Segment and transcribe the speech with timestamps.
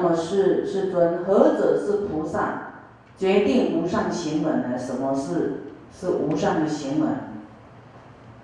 [0.00, 2.74] 那么是世尊，何者是菩萨
[3.16, 4.78] 决定无上行门呢？
[4.78, 7.08] 什么是是无上的行门？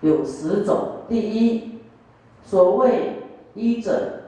[0.01, 1.03] 有十种。
[1.09, 1.79] 第一，
[2.45, 3.23] 所谓
[3.55, 4.23] 依者，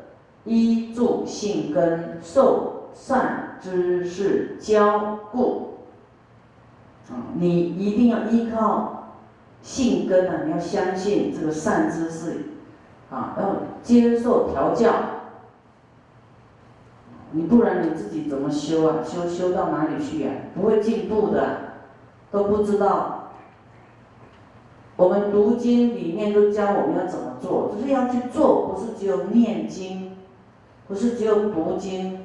[0.44, 5.79] 依助性根受善知识教故。
[7.11, 9.17] 啊，你一定要依靠
[9.63, 10.43] 性根啊！
[10.45, 12.37] 你要相信这个善知识，
[13.11, 14.93] 啊，要接受调教。
[17.33, 19.05] 你不然你自己怎么修啊？
[19.05, 20.30] 修修到哪里去呀？
[20.55, 21.59] 不会进步的，
[22.30, 23.33] 都不知道。
[24.97, 30.17] 我们读经里面都教我们要怎么做，就是要去做，不是只有念经，
[30.89, 32.20] 不是只有读经，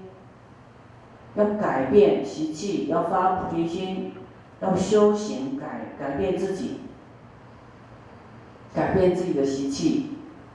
[1.36, 4.14] 要改变习气，要发菩提心，
[4.62, 6.82] 要修行改改变自己，
[8.74, 10.12] 改变自己的习气，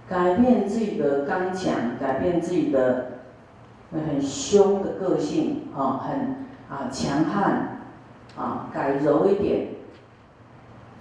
[0.08, 3.15] 改变自己的刚强，改变自己的。
[4.04, 7.78] 很凶的个性啊，很啊强悍
[8.36, 9.68] 啊，改柔一点，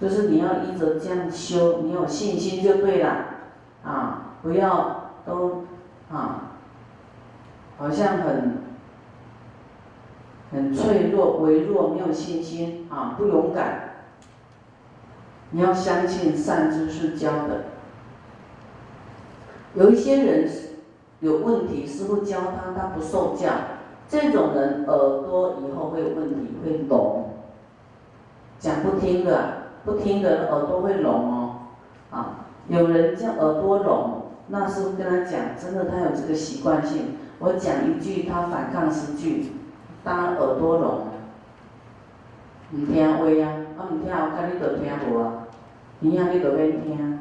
[0.00, 3.24] 就是你要一直这样修，你有信心就对了
[3.84, 5.64] 啊，不要都
[6.10, 6.52] 啊，
[7.78, 8.58] 好像很
[10.52, 13.82] 很脆弱、微弱，没有信心啊，不勇敢。
[15.50, 17.64] 你要相信善知识教的，
[19.74, 20.65] 有一些人是。
[21.20, 23.50] 有问题，师傅教他，他不受教，
[24.08, 27.30] 这种人耳朵以后会有问题，会聋，
[28.58, 31.50] 讲不听的，不听的耳朵会聋哦，
[32.10, 39.52] 啊，有人叫耳朵聋，那师傅跟他讲，真的他有这个习惯性，我讲一句，他反抗十句，
[40.04, 40.98] 当耳朵聋，
[42.72, 43.44] 唔听话啊，
[43.78, 45.32] 啊唔听，我看你都听无啊，
[46.00, 47.20] 你样你都免听，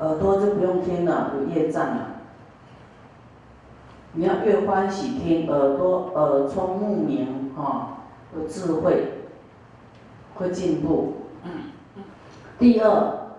[0.00, 2.16] 耳朵就不用听了，有业障了。
[4.12, 7.98] 你要越欢喜听，耳朵耳聪目明，哈，
[8.36, 9.22] 有智慧，
[10.34, 11.14] 会进步。
[12.58, 13.36] 第二，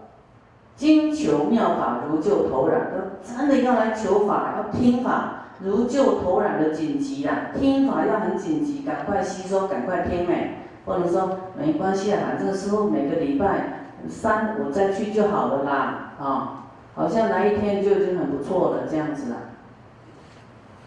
[0.77, 2.89] 经求妙法如救头染，
[3.21, 16.63] 真的要来求法，要听法，如救头染的紧急啦，听法要很紧急，赶快吸收，赶快听哎，或者说没关系啊，反正师傅每个礼拜三我再去就好了啦，啊，
[16.95, 19.50] 好像来一天就已经很不错了，这样子啊。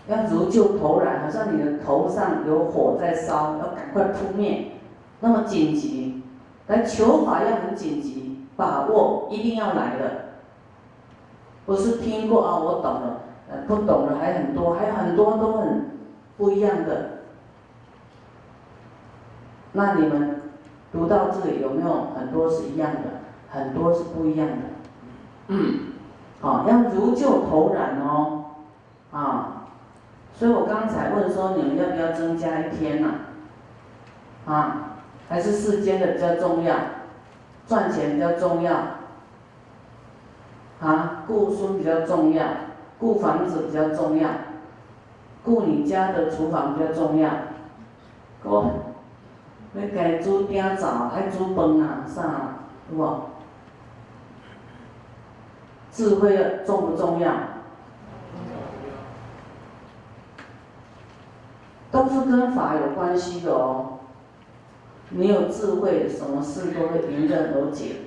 [0.07, 4.73] 要如救头燃，好像你的头上有火在烧，要赶快扑灭，
[5.21, 6.23] 那么紧急，
[6.67, 10.11] 来求法要很紧急，把握一定要来的，
[11.65, 13.21] 不是听过啊，我懂了，
[13.51, 15.87] 呃，不懂的还很多，还有很多都很
[16.37, 17.21] 不一样的。
[19.73, 20.43] 那你们
[20.93, 24.55] 读到这里有没有很多是一样的，很多是不一样的？
[25.49, 25.79] 嗯，
[26.43, 28.45] 好，要如救头燃哦，
[29.11, 29.61] 啊。
[30.37, 33.09] 所以我刚才问说，你们要不要增加一天呢？
[34.47, 36.77] 啊，还是世间的比较重要，
[37.67, 38.75] 赚钱比较重要，
[40.81, 42.45] 啊，顾孙比较重要，
[42.99, 44.29] 顾房子比较重要，
[45.45, 47.31] 顾你家的厨房比较重要，
[48.43, 48.65] 哥，
[49.75, 52.23] 要该煮点早，爱煮饭啊，啥，
[52.91, 53.21] 是不？
[55.93, 57.33] 智慧重不重要？
[61.95, 64.01] 都是跟法有关系的哦。
[65.11, 67.99] 你有智慧，什么事都会迎刃而解，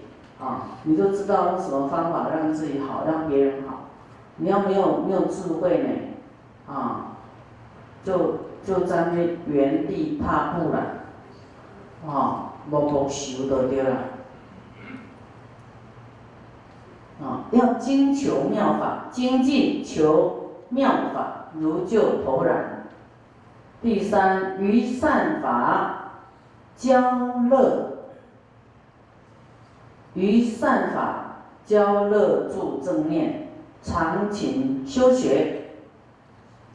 [0.42, 3.86] 啊，你就知道用什么方法让自己好，让别人好。
[4.36, 7.16] 你要没有没有智慧呢，啊，
[8.04, 10.80] 就就在那原地踏步了，
[12.06, 13.92] 啊，摸摸修都对了。
[17.22, 22.74] 啊，要精求妙法，精进求妙法，如救头然。
[23.82, 26.14] 第三，于善法
[26.76, 27.00] 教
[27.50, 27.98] 乐，
[30.14, 33.50] 于善法教乐助正念，
[33.82, 35.54] 常勤修学。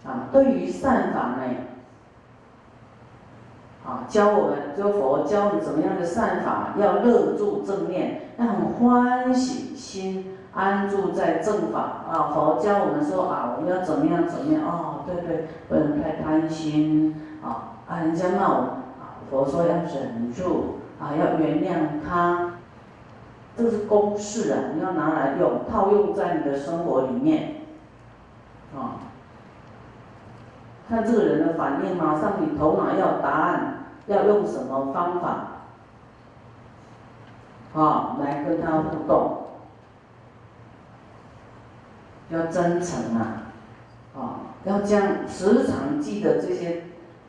[0.04, 1.42] 啊，对于善法呢，
[3.84, 10.38] 啊，教我们，就佛教你怎么样的善法，要乐助正念，要很欢喜心。
[10.54, 12.30] 安住在正法啊！
[12.34, 15.00] 佛教我们说啊，我们要怎么样怎么样哦？
[15.06, 17.80] 对对，不能太贪心啊！
[17.88, 18.54] 啊，人家骂我
[19.00, 22.52] 啊，佛说要忍住啊，要原谅他，
[23.56, 24.58] 这是公式啊！
[24.74, 27.54] 你要拿来用，套用在你的生活里面
[28.76, 29.00] 啊。
[30.86, 35.46] 看这个人的反应，马上你头脑要答案，要用什么方法
[37.74, 39.38] 啊来跟他互动？
[42.32, 43.52] 要真诚啊，
[44.16, 46.84] 啊，要将时常记得这些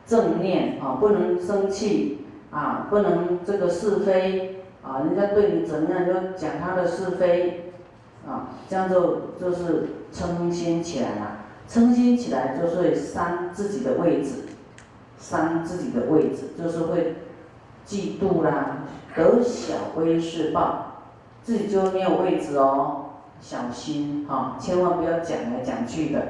[0.06, 7.72] 正念啊，不能生气啊，不能这个是非啊，人家对你怎样就讲他的是非
[8.26, 14.44] 啊，这样就就是称心起来了，称心起来就是伤自己的位置，
[15.18, 17.16] 伤自己的位置，就是会
[17.86, 18.78] 嫉妒啦，
[19.14, 21.02] 得小威势报，
[21.42, 23.03] 自己就没有位置哦，
[23.40, 26.20] 小心啊，千万不要讲来讲去的。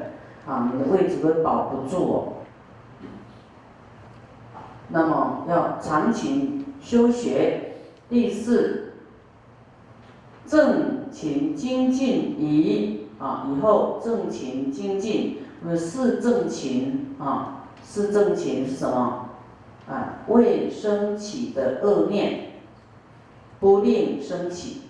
[0.46, 2.32] 啊，你的位置会保不住哦。
[4.88, 7.72] 那么要常勤修学。
[8.10, 8.92] 第四，
[10.46, 19.30] 正勤精进以啊，以后正勤精进，那么四正勤啊，四正勤是什么？
[19.88, 22.52] 啊，未升起的恶念，
[23.58, 24.82] 不令升起；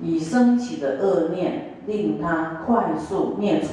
[0.00, 3.68] 已升起的恶念，令它快速灭除。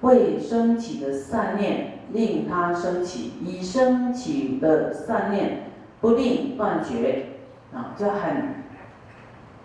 [0.00, 5.70] 未升起的善念，令它升起；已升起的善念，
[6.00, 7.26] 不令断绝，
[7.72, 8.64] 啊，就很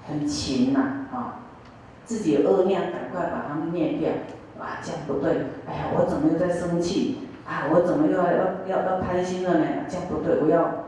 [0.08, 0.80] 很勤呐，
[1.12, 1.40] 啊，
[2.06, 4.12] 自己恶念赶快把它们灭掉，
[4.64, 7.18] 啊，这样不对，哎呀，我怎么又在生气？
[7.48, 9.66] 啊，我怎么又要要要要贪心了呢？
[9.90, 10.86] 这样不对，我要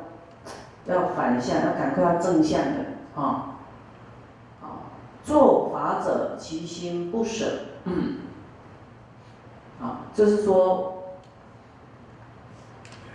[0.86, 2.76] 要反向，要赶快要正向的，
[3.16, 3.59] 啊，啊，
[5.30, 7.46] 做法者其心不舍，
[7.84, 8.16] 嗯。
[9.80, 11.04] 啊，就是说，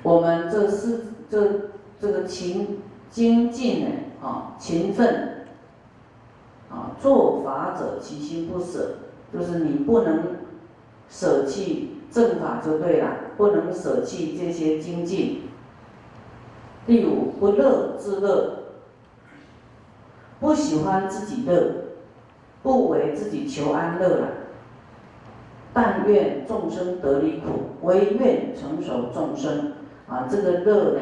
[0.05, 1.70] 我们这是这
[2.00, 2.81] 这个勤
[3.11, 3.90] 精进呢，
[4.22, 5.46] 啊，勤奋，
[6.70, 8.99] 啊，做法者其心不舍，
[9.32, 10.37] 就是你不能
[11.10, 15.49] 舍弃正法就对了，不能舍弃这些精进。
[16.87, 18.58] 第五，不乐自乐，
[20.38, 21.83] 不喜欢自己乐，
[22.64, 24.28] 不为自己求安乐了。
[25.72, 29.75] 但愿众生得离苦，唯愿成熟众生。
[30.06, 31.00] 啊，这个乐呢，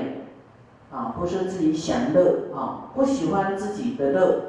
[0.92, 4.40] 啊，不是自己享乐啊，不喜欢自己的乐，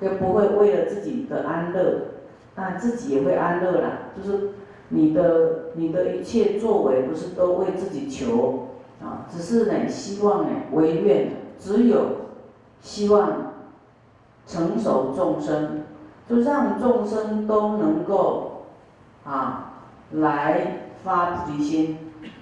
[0.00, 2.08] 也不会为了自己的安乐，
[2.54, 4.10] 那自己也会安乐啦。
[4.14, 4.50] 就是
[4.90, 8.68] 你的你的一切作为，不是都为自己求
[9.02, 12.02] 啊，只是呢，希望呢，唯愿只有
[12.82, 13.52] 希望
[14.46, 15.82] 成熟众生。
[16.28, 18.62] 就让众生都能够
[19.24, 19.72] 啊
[20.12, 21.98] 来发菩提心，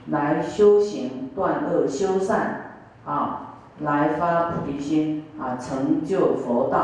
[0.08, 2.74] 来修行断恶修善
[3.04, 6.78] 啊，来发菩提心啊，成就佛道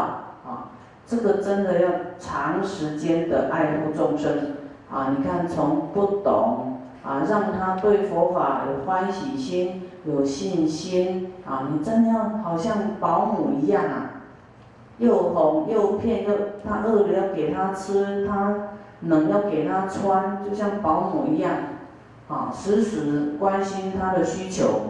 [0.45, 0.73] 啊。
[1.07, 4.57] 这个真的要长时间的爱护众生
[4.91, 5.15] 啊。
[5.17, 14.11] 你看，从不懂啊，让他对佛法有欢喜心、有信心啊，你真的要好像保姆一样啊。
[14.98, 16.34] 又哄又骗，又
[16.66, 18.70] 他饿了要给他吃，他
[19.00, 21.52] 冷要给他穿，就像保姆一样，
[22.28, 24.81] 啊，时时关心他的需求。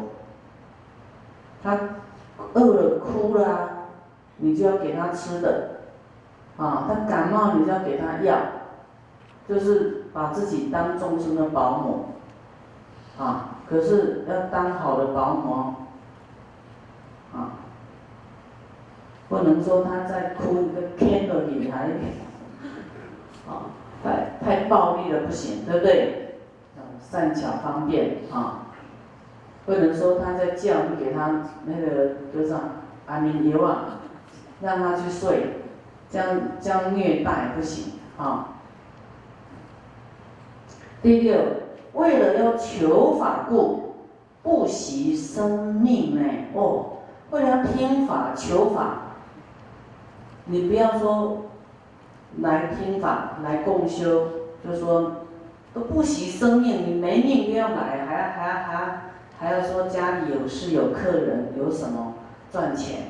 [1.62, 1.76] 他
[2.54, 3.88] 饿了哭了，
[4.36, 5.80] 你就要给他吃的，
[6.56, 8.36] 啊，他感冒你就要给他药，
[9.48, 12.04] 就是把自己当众生的保姆，
[13.18, 15.74] 啊，可是要当好的保姆，
[17.34, 17.50] 啊。
[19.28, 21.90] 不能说他在哭一个天的女孩，
[23.49, 26.23] 啊，太太暴力了不行，对不对？
[27.11, 28.66] 善巧方便啊，
[29.64, 32.59] 不能说他在叫你给他那个多少
[33.06, 34.00] 安眠药啊，
[34.61, 35.54] 让他去睡，
[36.11, 36.28] 这样
[36.61, 38.49] 这样虐待不行啊。
[41.00, 41.40] 第六，
[41.92, 43.95] 为了要求法故，
[44.42, 46.23] 不惜生命呢？
[46.54, 46.99] 哦，
[47.30, 49.02] 为了要听法求法。
[50.46, 51.46] 你不要说
[52.38, 54.28] 来听法来共修，
[54.64, 55.12] 就说
[55.74, 59.02] 都不惜生命，你没命都要来，还还还
[59.38, 62.14] 还要说家里有事有客人有什么
[62.50, 63.08] 赚钱，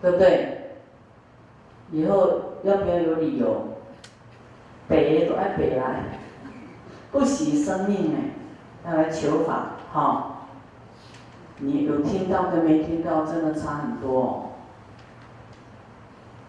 [0.00, 0.52] 对不对？
[1.92, 3.62] 以后要不要有理由？
[4.88, 6.18] 北都爱北来，
[7.12, 8.14] 不惜生命
[8.84, 10.32] 哎，要来求法哈。
[11.58, 14.52] 你有听到跟没听到，真的差很多。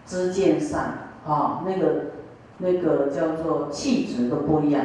[0.08, 0.80] 知见上，
[1.26, 2.06] 啊，那个
[2.56, 4.82] 那个叫做气质都不一样，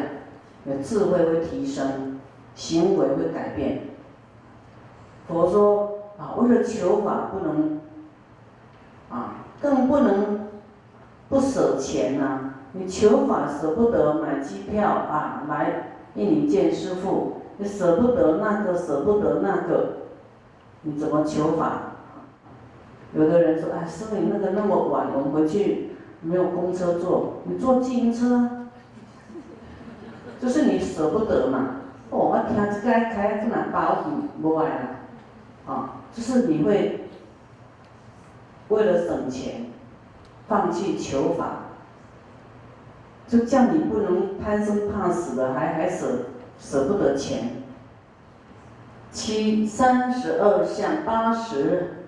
[0.84, 2.20] 智慧会提升，
[2.56, 3.84] 行为会改变。
[5.25, 7.80] 佛说啊，为了求法不能，
[9.10, 10.50] 啊，更不能
[11.30, 12.56] 不舍钱呐。
[12.74, 20.00] 你求法舍不得买机票啊，来印尼见师傅，你舍不得那个，舍不得那个，
[20.82, 21.92] 你怎么求法？
[23.13, 25.91] 有的人说：“哎，师傅，你那个那么晚，我们回去
[26.22, 28.67] 没有公车坐，你坐自行车。”
[30.41, 31.75] 就是你舍不得嘛。
[32.10, 37.08] 哦，我听这个开不能包你不爱了，啊，就是你会
[38.67, 39.67] 为了省钱，
[40.48, 41.60] 放弃求法，
[43.27, 46.25] 就叫你不能贪生怕死的，还还舍
[46.60, 47.63] 舍不得钱。
[49.12, 52.02] 七三十二相八十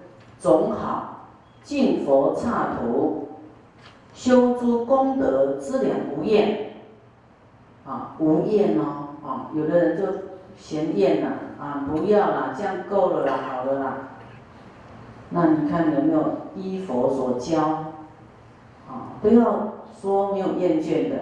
[0.46, 1.26] 总好，
[1.64, 3.30] 敬佛刹土，
[4.14, 6.74] 修诸功德资粮无厌，
[7.84, 9.08] 啊，无厌哦。
[9.26, 10.04] 啊，有的人就
[10.56, 13.98] 嫌厌了，啊，不要了，这样够了啦，好了啦。
[15.32, 16.24] 那你看有没有
[16.56, 17.64] 依佛所教？
[18.88, 21.16] 啊，都要说没有厌倦的。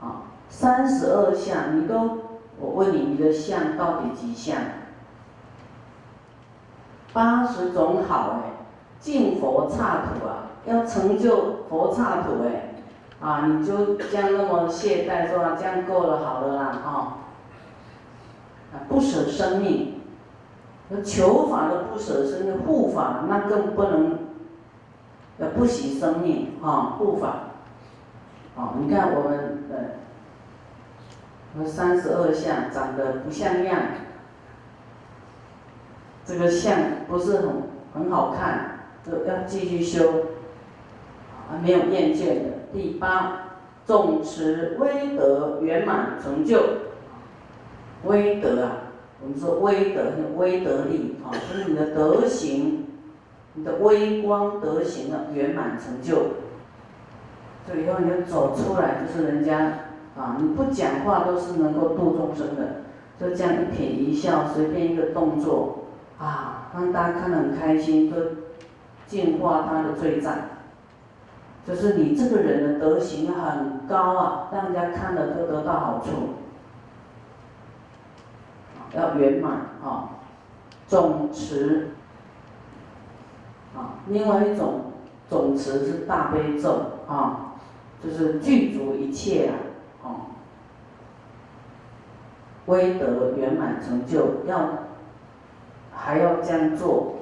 [0.00, 2.18] 啊，三十二相，你都，
[2.60, 4.58] 我问你，你的相到底几相？
[7.18, 8.52] 八十种好哎，
[9.00, 12.76] 净佛刹土啊，要成就佛刹土哎。
[13.20, 17.18] 啊，你就这样那么懈怠，说这样够了，好了啦，啊，
[18.88, 20.00] 不舍生命，
[21.04, 24.18] 求法的不舍生命，护法那更不能，
[25.38, 27.28] 要不惜生命啊，护法，
[28.56, 29.76] 啊，你看我们呃，
[31.58, 33.76] 我三十二相长得不像样，
[36.28, 37.48] 这个相不是很
[37.94, 40.10] 很好看，都要继续修，
[41.48, 42.50] 啊，没有厌倦的。
[42.70, 43.56] 第八，
[43.86, 46.60] 总持威德圆满成就。
[48.04, 48.72] 威德啊，
[49.22, 50.02] 我们说威德，
[50.36, 52.84] 威德力啊，就是你的德行，
[53.54, 56.34] 你的微光德行的圆满成就。
[57.66, 59.58] 这以后你就走出来，就是人家
[60.14, 62.82] 啊，你不讲话都是能够度众生的，
[63.18, 65.77] 就这样一颦一笑，随便一个动作
[66.18, 68.16] 啊，让大家看得很开心，都
[69.06, 70.34] 净化他的罪障。
[71.66, 76.10] 就是你这个人的德行很高啊，让人家看了都得到好处，
[78.96, 79.52] 要圆满
[79.84, 80.08] 啊，
[80.86, 81.90] 总持
[83.76, 84.92] 啊，另外一种
[85.28, 87.52] 总持是大悲咒啊，
[88.02, 89.54] 就是具足一切啊，
[90.02, 90.08] 哦，
[92.64, 94.70] 威德圆满成就，要
[95.98, 97.14] 还要这样做。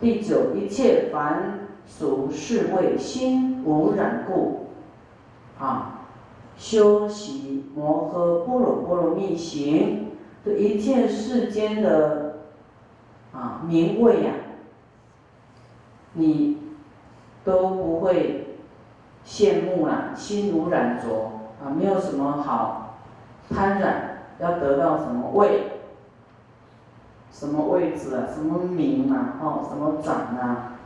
[0.00, 1.58] 第九，一切凡。
[1.86, 4.66] 俗是为心无染故，
[5.58, 6.02] 啊，
[6.56, 10.12] 修习摩诃般若波罗蜜行，
[10.44, 12.36] 这一切世间的
[13.32, 14.32] 啊名位呀，
[16.12, 16.58] 你
[17.42, 18.56] 都不会
[19.26, 23.00] 羡慕了，心无染着啊，没有什么好
[23.48, 25.69] 贪染，要得到什么位，
[27.40, 30.76] 什么位置啊，什么名啊，哦，什么长啊。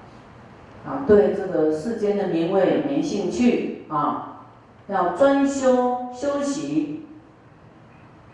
[0.87, 4.45] 啊，对这个世间的名位没兴趣啊，
[4.87, 7.07] 要专修修习、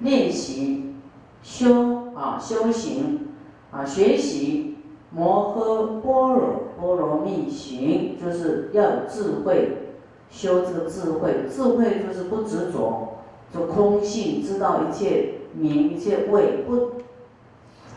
[0.01, 0.97] 练习、
[1.43, 3.29] 修啊修行
[3.71, 4.77] 啊学习
[5.11, 9.95] 摩诃般若波罗蜜行，就是要有智慧，
[10.29, 13.17] 修这个智慧，智慧就是不执着，
[13.55, 16.91] 就空性，知道一切名一切位，不，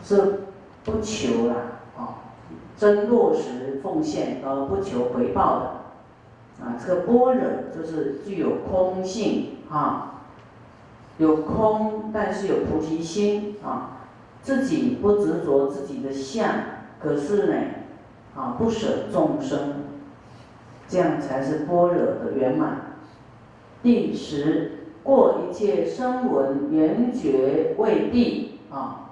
[0.04, 0.40] 是
[0.84, 1.54] 不求了
[1.96, 2.22] 啊，
[2.76, 3.62] 真落实。
[3.84, 7.44] 奉献而不求回报的，啊，这个般若
[7.76, 10.22] 就是具有空性啊，
[11.18, 13.98] 有空但是有菩提心啊，
[14.40, 16.48] 自己不执着自己的相，
[16.98, 17.54] 可是呢，
[18.34, 19.84] 啊，不舍众生，
[20.88, 22.94] 这样才是般若的圆满。
[23.82, 29.03] 第十，过一切声闻缘觉未必啊，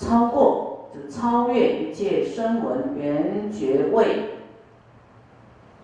[0.00, 0.66] 超过。
[0.92, 4.40] 就超越一切声闻缘觉位，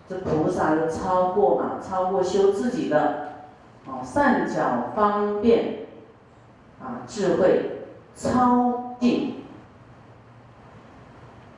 [0.05, 3.29] 这菩萨就超过嘛，超过修自己的，
[3.85, 5.85] 哦善巧方便，
[6.81, 7.83] 啊智慧
[8.15, 9.35] 超进，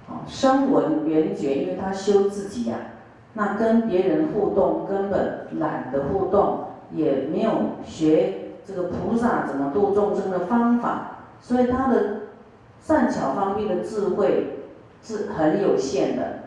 [0.07, 2.77] 哦声闻缘觉，因为他修自己呀，
[3.33, 7.51] 那跟别人互动根本懒得互动，也没有
[7.83, 12.18] 学这个菩萨怎么度众生的方法，所以他的。
[12.81, 14.57] 善巧方便的智慧
[15.03, 16.39] 是很有限的，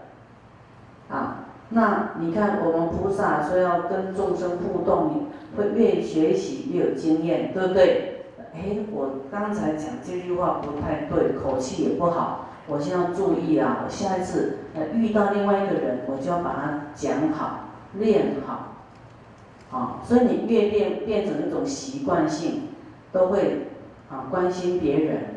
[1.09, 8.25] 啊，那你看我们菩萨说要跟众生互动，会越学习越有经验，对不对？
[8.55, 17.61] 哎，我刚才讲这句话不太对，口气也不好，我先要注意啊，我下一次呃遇到另外一个人，我就要把它讲好、
[17.95, 18.75] 练好，
[19.71, 22.69] 啊，所以你越练变成一种习惯性，
[23.11, 23.69] 都会
[24.11, 25.32] 啊关心别人。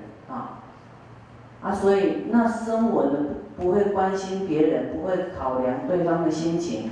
[1.65, 3.19] 啊，所以那声闻的
[3.57, 6.91] 不会关心别人，不会考量对方的心情，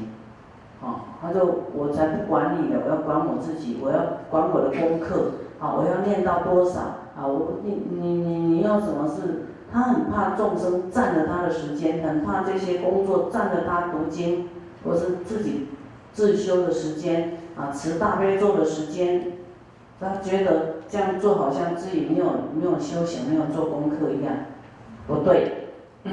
[0.82, 4.00] 啊，他就我才不管你的，我要管我自己，我要
[4.32, 6.80] 管我的功课，啊，我要念到多少，
[7.16, 9.44] 啊，我你你你你要什么事？
[9.72, 14.50] 他很怕众生占了他的时间，很怕这些工作占了他读经
[14.84, 15.68] 或是自己
[16.14, 19.34] 自修的时间，啊，持大悲咒的时间，
[20.00, 22.26] 他觉得这样做好像自己没有
[22.60, 24.34] 没有修行，没有做功课一样，
[25.08, 25.70] 不对。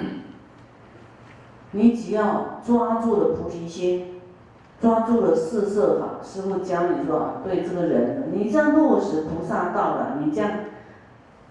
[1.73, 4.21] 你只要抓住了菩提心，
[4.81, 10.51] 抓住了四摄法，师傅教你说，对这个人，你这样落实菩萨道了，你这样，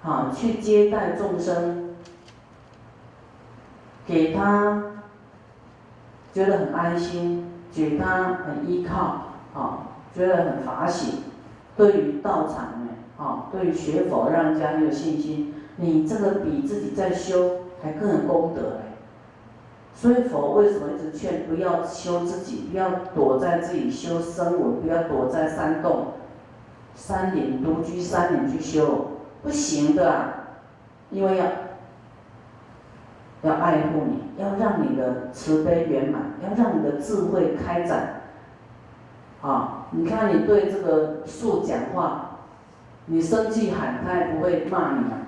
[0.01, 1.95] 好去接待众生。
[4.05, 4.83] 给他
[6.33, 9.21] 觉得很安心，给他很依靠，
[9.53, 11.23] 啊，觉得很法喜。
[11.77, 15.53] 对于道场呢，啊，对于学佛让人家有信心。
[15.79, 18.75] 你这个比自己在修还更有功德嘞。
[19.93, 26.13] 所以佛为什么一直劝不要修自己，不要躲在自己修身闻，不要躲在山洞、
[26.95, 29.07] 山林独居山林去修，
[29.41, 30.25] 不行的，
[31.09, 31.45] 因为要。
[33.41, 38.23] 要爱护你，要让你的慈悲圆满，要让你的智慧开展。
[39.41, 42.31] 啊，你看你对这个树讲话，
[43.05, 45.19] 你生气喊他也不会骂你啊。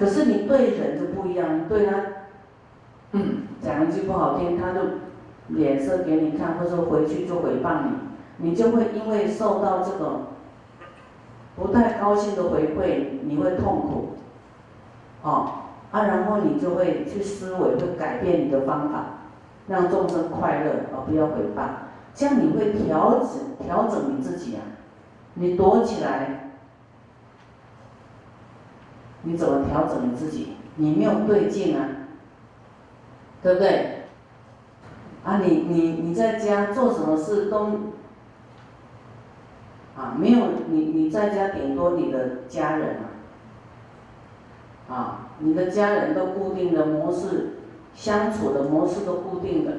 [0.00, 1.92] 可是你对人就不一样，对他，
[3.12, 4.80] 嗯，讲一句不好听，他就
[5.48, 10.22] 脸色给你看，或者回去就诽谤你，你就会因为受到这种
[11.54, 14.08] 不太高兴的回馈，你会痛苦，
[15.22, 15.52] 哦。
[15.92, 19.06] 啊，然后你就会去思维，会改变你的方法，
[19.66, 21.66] 让众生快乐，而不要诽谤。
[22.14, 24.62] 这样你会调整调整你自己啊。
[25.34, 26.49] 你躲起来，
[29.22, 30.54] 你怎么调整你自己？
[30.76, 31.86] 你没有对劲啊，
[33.42, 34.04] 对不对？
[35.24, 37.66] 啊，你你你在家做什么事都
[39.96, 42.96] 啊，没有你你在家顶多你的家人
[44.88, 45.26] 啊，啊。
[45.42, 47.54] 你的家人都固定的模式，
[47.94, 49.72] 相处的模式都固定的，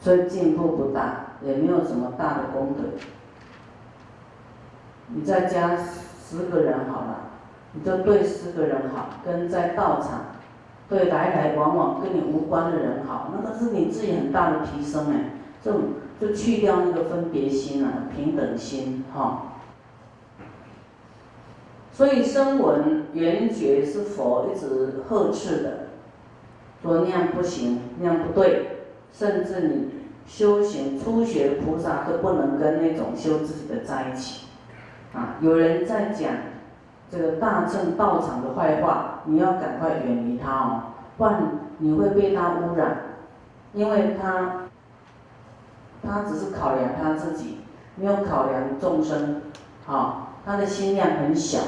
[0.00, 2.82] 所以进步不大，也没有什么大的功德。
[5.14, 5.78] 你在家
[6.30, 7.30] 十个人好了，
[7.72, 10.26] 你就对十个人好，跟在道场
[10.88, 15.72] 对来来往往跟你无关的人好，那个是你自己很大的提升哎，就
[16.20, 19.54] 就去掉那个分别心了，平等心哈。
[21.92, 25.78] 所以声闻缘觉是佛一直呵斥的，
[26.80, 28.78] 说那样不行，那样不对，
[29.12, 29.90] 甚至你
[30.26, 34.46] 修行初学菩萨都不能跟那种修自己的在一起。
[35.12, 36.30] 啊，有人在讲
[37.10, 40.82] 这个大乘道场的坏话，你要赶快远离他哦，
[41.16, 41.42] 不然
[41.78, 42.96] 你会被他污染，
[43.72, 44.68] 因为他
[46.02, 47.58] 他只是考量他自己，
[47.96, 49.42] 没有考量众生，
[49.86, 51.58] 啊，他的心量很小。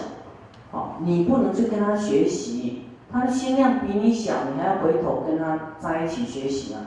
[0.70, 6.80] 哦，你不能去跟他学习，他的心量比你小，你还要回头跟他在一起学习啊？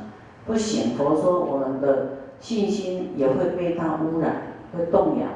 [0.48, 2.08] 不行，佛说我们的
[2.40, 4.38] 信心也会被他污染，
[4.76, 5.28] 会动摇，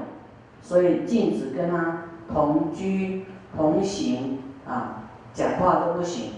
[0.62, 6.32] 所以禁止跟他同居同行啊，讲话都不行。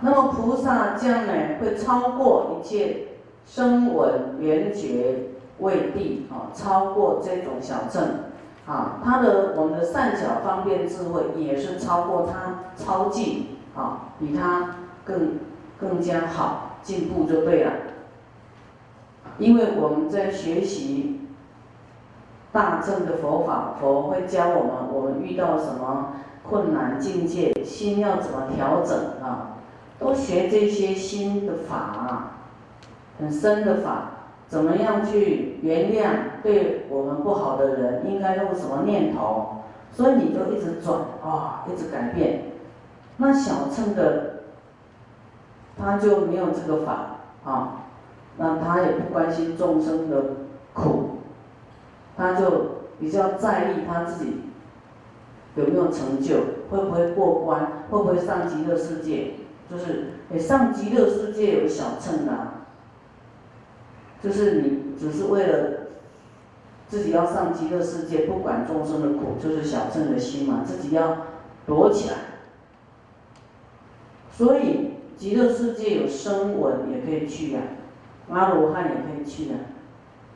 [0.00, 3.08] 那么菩萨将来会超过一切
[3.46, 8.24] 声闻缘觉位地啊，超过这种小乘。
[8.64, 15.40] 啊，他的我们的善巧方便智慧也是超过他超进啊，比他更
[15.80, 17.72] 更加好进步就对了。
[19.38, 21.21] 因为我们在学习
[22.52, 26.12] 大乘的佛法，佛会教我们，我们遇到什么
[26.42, 29.56] 困难境界，心要怎么调整啊？
[29.98, 32.32] 多学这些心的法，
[33.18, 34.10] 很深的法。
[34.48, 38.06] 怎么样去原谅对我们不好的人？
[38.06, 39.62] 应该用什么念头？
[39.90, 42.42] 所以你就一直转啊，一直改变。
[43.16, 44.42] 那小乘的
[45.78, 46.92] 他就没有这个法
[47.44, 47.84] 啊，
[48.36, 50.22] 那他也不关心众生的，
[52.22, 54.42] 他就比较在意他自己
[55.56, 56.36] 有没有成就，
[56.70, 59.32] 会不会过关，会不会上极乐世界？
[59.68, 62.32] 就是，诶，上极乐世界有小乘的。
[64.22, 65.88] 就是你只是为了
[66.86, 71.16] 自己要上极乐世界，不管众生的苦，就是小乘的心嘛，自己要
[71.66, 72.16] 躲起来。
[74.30, 77.62] 所以极乐世界有声闻也可以去呀，
[78.30, 79.56] 阿罗汉也可以去呀，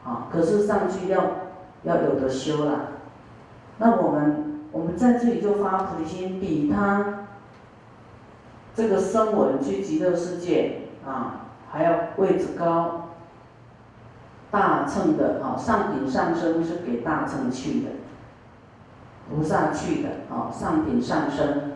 [0.04, 1.45] 啊，可是上去要
[1.86, 2.88] 要有的修了。
[3.78, 7.26] 那我们我们在这里就发菩提心，比他
[8.74, 11.42] 这个声闻去极乐世界啊。
[11.68, 13.08] 还要位置高，
[14.50, 17.88] 大乘的啊，上品上升是给大乘去的，
[19.28, 21.72] 菩萨去的啊，上品上升，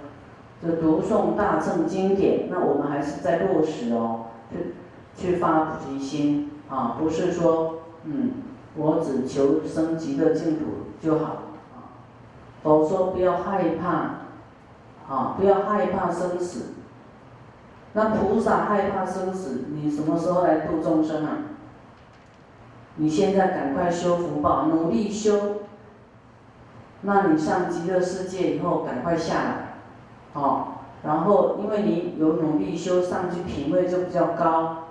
[0.62, 4.74] 这读诵大乘经典，那我们还是在落实哦，去
[5.16, 8.30] 去发菩提心啊，不是说嗯，
[8.76, 10.64] 我只求生极乐净土
[11.00, 11.24] 就好
[11.74, 11.98] 啊，
[12.62, 16.74] 否则不要害怕啊，不要害怕生死。
[17.92, 21.38] 那菩萨害怕生死，你什么时候来度众生啊？
[22.96, 25.62] 你现在赶快修福报，努力修。
[27.02, 29.74] 那你上极乐世界以后，赶快下来，
[30.34, 30.66] 哦，
[31.02, 34.84] 然后因为你有努力修，上去品位就比较高，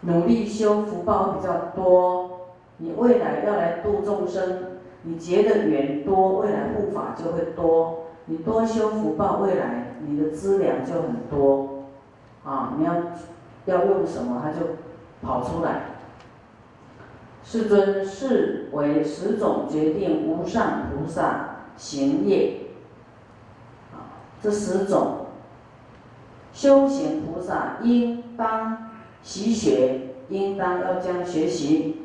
[0.00, 2.33] 努力修福报比较多，
[2.78, 11.84] 你未来要来度众生，你结的缘多，未来护法就会多，你多修福报，未来你的资粮就很多。
[12.42, 12.94] 啊，你要
[13.66, 14.66] 要用什么，它就
[15.22, 15.82] 跑出来。
[17.44, 22.60] 世尊是为十种决定无上菩萨行业。
[23.92, 25.26] 啊，这十种
[26.52, 28.90] 修行菩萨应当
[29.22, 32.00] 习学，应当要将学习。